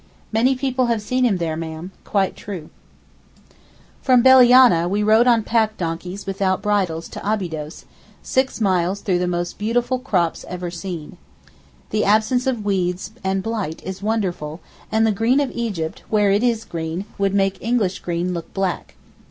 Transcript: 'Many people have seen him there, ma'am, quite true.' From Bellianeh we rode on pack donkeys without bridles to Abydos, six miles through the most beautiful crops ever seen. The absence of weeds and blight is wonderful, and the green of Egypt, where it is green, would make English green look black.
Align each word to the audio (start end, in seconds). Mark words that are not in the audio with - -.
'Many 0.31 0.55
people 0.55 0.87
have 0.87 0.99
seen 0.99 1.23
him 1.25 1.37
there, 1.37 1.55
ma'am, 1.55 1.91
quite 2.05 2.35
true.' 2.35 2.71
From 4.01 4.23
Bellianeh 4.23 4.89
we 4.89 5.03
rode 5.03 5.27
on 5.27 5.43
pack 5.43 5.77
donkeys 5.77 6.25
without 6.25 6.63
bridles 6.63 7.07
to 7.09 7.21
Abydos, 7.33 7.85
six 8.23 8.59
miles 8.59 9.01
through 9.01 9.19
the 9.19 9.27
most 9.27 9.59
beautiful 9.59 9.99
crops 9.99 10.43
ever 10.47 10.71
seen. 10.71 11.17
The 11.91 12.03
absence 12.03 12.47
of 12.47 12.65
weeds 12.65 13.11
and 13.23 13.43
blight 13.43 13.79
is 13.83 14.01
wonderful, 14.01 14.59
and 14.91 15.05
the 15.05 15.11
green 15.11 15.39
of 15.39 15.51
Egypt, 15.51 16.01
where 16.09 16.31
it 16.31 16.41
is 16.41 16.65
green, 16.65 17.05
would 17.19 17.35
make 17.35 17.61
English 17.61 17.99
green 17.99 18.33
look 18.33 18.51
black. 18.55 18.95